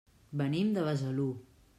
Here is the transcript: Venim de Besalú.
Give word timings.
Venim 0.41 0.71
de 0.77 0.85
Besalú. 0.87 1.27